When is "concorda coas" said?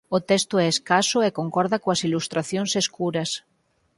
1.39-2.03